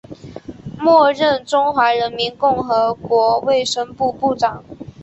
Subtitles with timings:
[0.79, 4.63] 末任中华人民共和国卫生部部长。